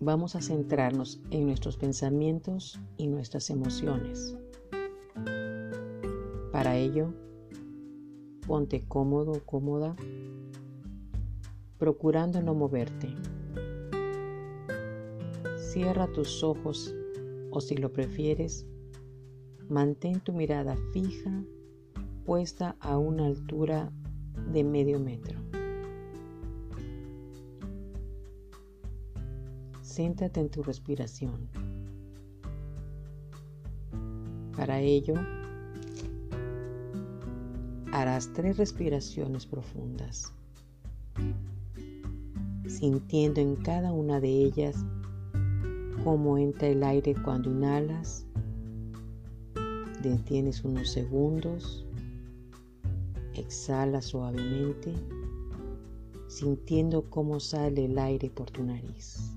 Vamos 0.00 0.36
a 0.36 0.42
centrarnos 0.42 1.20
en 1.30 1.46
nuestros 1.46 1.76
pensamientos 1.76 2.80
y 2.96 3.06
nuestras 3.06 3.50
emociones. 3.50 4.36
Para 6.52 6.76
ello, 6.76 7.14
ponte 8.46 8.84
cómodo 8.86 9.32
o 9.32 9.40
cómoda, 9.40 9.96
procurando 11.78 12.42
no 12.42 12.54
moverte. 12.54 13.14
Cierra 15.56 16.06
tus 16.12 16.42
ojos 16.42 16.94
o 17.50 17.60
si 17.60 17.76
lo 17.76 17.92
prefieres, 17.92 18.66
mantén 19.68 20.20
tu 20.20 20.32
mirada 20.32 20.76
fija 20.92 21.44
puesta 22.24 22.76
a 22.80 22.98
una 22.98 23.26
altura 23.26 23.90
de 24.52 24.64
medio 24.64 24.98
metro. 24.98 25.38
Céntrate 29.94 30.40
en 30.40 30.48
tu 30.48 30.64
respiración. 30.64 31.48
Para 34.56 34.80
ello, 34.80 35.14
harás 37.92 38.32
tres 38.32 38.56
respiraciones 38.56 39.46
profundas, 39.46 40.32
sintiendo 42.66 43.40
en 43.40 43.54
cada 43.54 43.92
una 43.92 44.18
de 44.18 44.30
ellas 44.30 44.84
cómo 46.02 46.38
entra 46.38 46.66
el 46.66 46.82
aire 46.82 47.14
cuando 47.22 47.52
inhalas, 47.52 48.26
detienes 50.02 50.64
unos 50.64 50.90
segundos, 50.90 51.86
exhala 53.34 54.02
suavemente, 54.02 54.92
sintiendo 56.26 57.08
cómo 57.10 57.38
sale 57.38 57.84
el 57.84 57.96
aire 57.96 58.28
por 58.28 58.50
tu 58.50 58.64
nariz. 58.64 59.30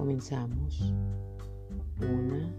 Comenzamos. 0.00 0.94
Una. 2.00 2.50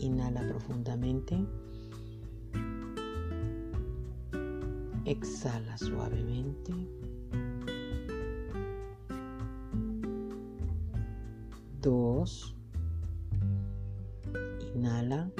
Inhala 0.00 0.46
profundamente. 0.46 1.46
Exhala 5.06 5.78
suavemente. 5.78 6.74
Dos. 11.80 12.54
Inhala. 14.74 15.30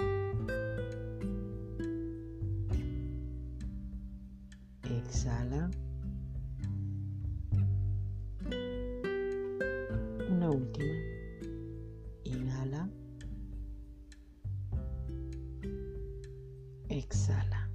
Exhala. 17.03 17.69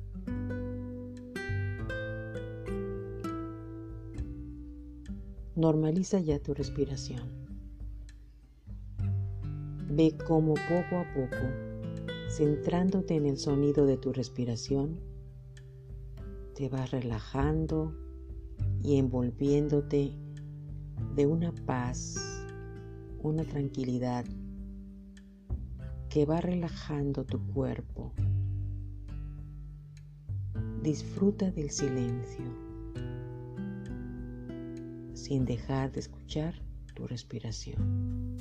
Normaliza 5.56 6.20
ya 6.20 6.40
tu 6.40 6.54
respiración. 6.54 7.30
Ve 9.90 10.16
cómo 10.28 10.54
poco 10.54 10.98
a 11.00 11.14
poco, 11.14 11.44
centrándote 12.30 13.16
en 13.16 13.26
el 13.26 13.38
sonido 13.38 13.86
de 13.86 13.98
tu 13.98 14.14
respiración, 14.14 15.00
te 16.56 16.70
vas 16.70 16.92
relajando 16.92 17.94
y 18.84 18.98
envolviéndote 18.98 20.14
de 21.16 21.26
una 21.26 21.52
paz 21.66 22.38
una 23.22 23.44
tranquilidad 23.44 24.26
que 26.10 26.26
va 26.26 26.40
relajando 26.40 27.26
tu 27.26 27.40
cuerpo. 27.54 28.14
Disfruta 30.88 31.52
del 31.52 31.70
silencio 31.70 32.46
sin 35.14 35.44
dejar 35.44 35.92
de 35.92 36.00
escuchar 36.00 36.54
tu 36.96 37.06
respiración. 37.06 38.38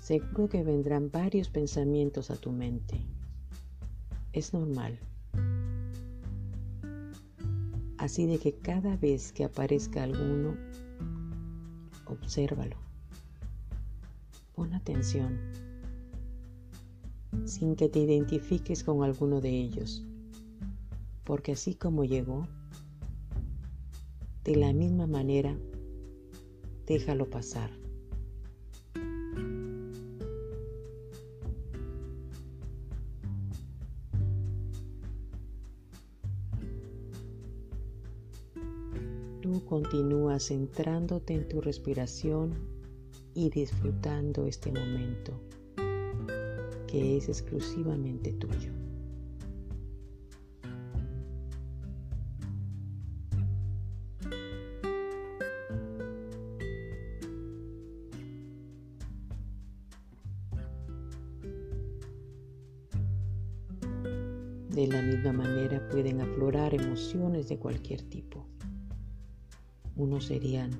seguro 0.00 0.48
que 0.48 0.64
vendrán 0.64 1.12
varios 1.12 1.48
pensamientos 1.48 2.32
a 2.32 2.34
tu 2.34 2.50
mente. 2.50 3.00
Es 4.32 4.52
normal. 4.52 4.98
Así 8.02 8.26
de 8.26 8.40
que 8.40 8.52
cada 8.52 8.96
vez 8.96 9.30
que 9.30 9.44
aparezca 9.44 10.02
alguno, 10.02 10.56
obsérvalo. 12.06 12.76
Pon 14.56 14.74
atención, 14.74 15.38
sin 17.44 17.76
que 17.76 17.88
te 17.88 18.00
identifiques 18.00 18.82
con 18.82 19.04
alguno 19.04 19.40
de 19.40 19.50
ellos, 19.50 20.04
porque 21.22 21.52
así 21.52 21.76
como 21.76 22.02
llegó, 22.02 22.48
de 24.42 24.56
la 24.56 24.72
misma 24.72 25.06
manera, 25.06 25.56
déjalo 26.88 27.30
pasar. 27.30 27.70
Tú 39.92 39.98
continúas 39.98 40.46
centrándote 40.46 41.34
en 41.34 41.48
tu 41.50 41.60
respiración 41.60 42.54
y 43.34 43.50
disfrutando 43.50 44.46
este 44.46 44.72
momento 44.72 45.38
que 46.86 47.18
es 47.18 47.28
exclusivamente 47.28 48.32
tuyo. 48.32 48.72
De 64.70 64.86
la 64.86 65.02
misma 65.02 65.34
manera 65.34 65.86
pueden 65.90 66.22
aflorar 66.22 66.72
emociones 66.72 67.50
de 67.50 67.58
cualquier 67.58 68.00
tipo. 68.00 68.46
Unos 69.96 70.26
serían 70.26 70.70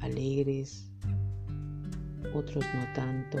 alegres, 0.00 0.90
otros 2.34 2.64
no 2.74 2.92
tanto. 2.94 3.38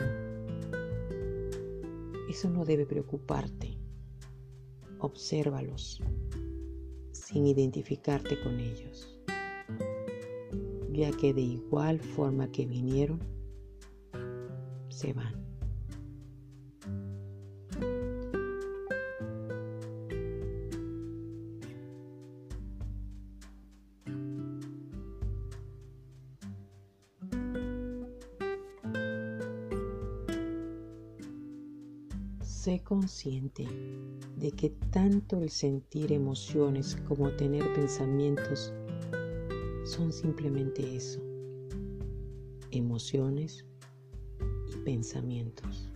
Eso 2.28 2.48
no 2.50 2.64
debe 2.64 2.86
preocuparte. 2.86 3.78
Obsérvalos 5.00 6.00
sin 7.12 7.46
identificarte 7.46 8.40
con 8.42 8.60
ellos, 8.60 9.18
ya 10.92 11.10
que 11.10 11.34
de 11.34 11.40
igual 11.40 11.98
forma 12.00 12.50
que 12.52 12.66
vinieron, 12.66 13.20
se 14.88 15.12
van. 15.12 15.51
Sé 32.62 32.78
consciente 32.78 33.66
de 34.36 34.52
que 34.52 34.70
tanto 34.92 35.40
el 35.40 35.50
sentir 35.50 36.12
emociones 36.12 36.96
como 37.08 37.32
tener 37.32 37.64
pensamientos 37.74 38.72
son 39.82 40.12
simplemente 40.12 40.94
eso, 40.94 41.20
emociones 42.70 43.66
y 44.72 44.76
pensamientos. 44.84 45.90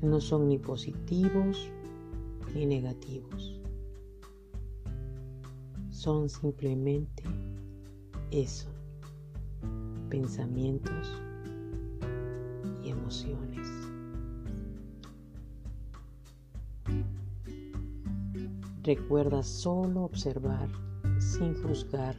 No 0.00 0.18
son 0.18 0.48
ni 0.48 0.56
positivos 0.56 1.68
ni 2.54 2.64
negativos. 2.64 3.60
Son 5.90 6.30
simplemente 6.30 7.22
eso, 8.30 8.70
pensamientos 10.08 11.20
y 12.82 12.88
emociones. 12.88 13.63
Recuerda 18.84 19.42
solo 19.42 20.02
observar 20.02 20.68
sin 21.18 21.54
juzgar 21.62 22.14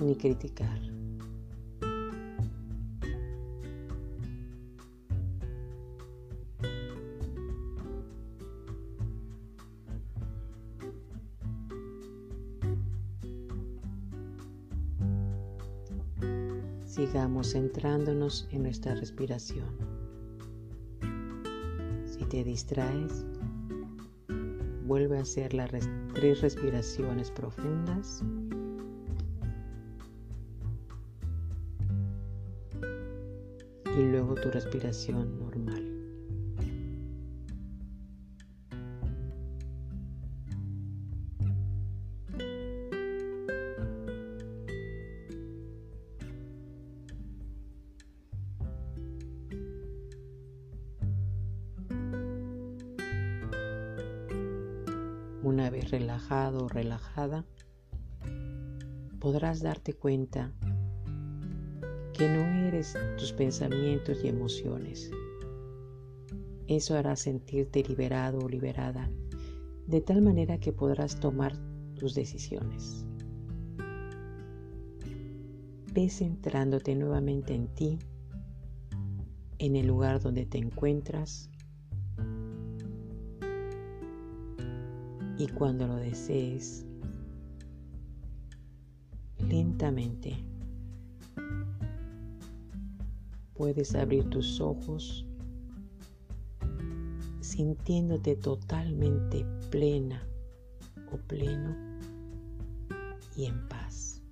ni 0.00 0.14
criticar. 0.14 0.80
sigamos 17.00 17.52
centrándonos 17.52 18.46
en 18.50 18.64
nuestra 18.64 18.94
respiración. 18.94 19.68
Si 22.04 22.24
te 22.26 22.44
distraes, 22.44 23.24
vuelve 24.90 25.18
a 25.18 25.22
hacer 25.22 25.54
las 25.54 25.70
tres 26.14 26.40
respiraciones 26.40 27.30
profundas. 27.30 28.24
Y 33.96 34.02
luego 34.02 34.34
tu 34.34 34.50
respiración 34.50 35.38
normal. 35.38 35.79
Una 55.50 55.68
vez 55.68 55.90
relajado 55.90 56.66
o 56.66 56.68
relajada, 56.68 57.44
podrás 59.18 59.60
darte 59.60 59.94
cuenta 59.94 60.52
que 62.12 62.28
no 62.28 62.68
eres 62.68 62.96
tus 63.18 63.32
pensamientos 63.32 64.22
y 64.22 64.28
emociones. 64.28 65.10
Eso 66.68 66.96
hará 66.96 67.16
sentirte 67.16 67.82
liberado 67.82 68.38
o 68.38 68.48
liberada, 68.48 69.10
de 69.88 70.00
tal 70.00 70.22
manera 70.22 70.60
que 70.60 70.72
podrás 70.72 71.18
tomar 71.18 71.56
tus 71.96 72.14
decisiones. 72.14 73.04
Ve 75.92 76.08
centrándote 76.10 76.94
nuevamente 76.94 77.56
en 77.56 77.66
ti, 77.74 77.98
en 79.58 79.74
el 79.74 79.88
lugar 79.88 80.20
donde 80.20 80.46
te 80.46 80.58
encuentras 80.58 81.50
y 85.40 85.48
cuando 85.48 85.86
lo 85.86 85.96
desees, 85.96 86.84
lentamente 89.48 90.36
puedes 93.54 93.94
abrir 93.94 94.28
tus 94.28 94.60
ojos 94.60 95.24
sintiéndote 97.40 98.36
totalmente 98.36 99.46
plena 99.70 100.22
o 101.10 101.16
pleno 101.16 101.74
y 103.34 103.46
en 103.46 103.66
paz. 103.66 104.22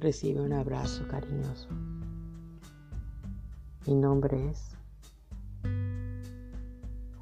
Recibe 0.00 0.40
un 0.40 0.52
abrazo 0.52 1.06
cariñoso. 1.06 1.68
Mi 3.84 3.96
nombre 3.96 4.50
es 4.50 4.76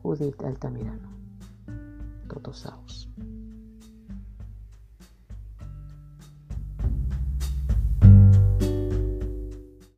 Judith 0.03 0.43
Altamirano. 0.43 1.09
Totosaus. 2.29 3.09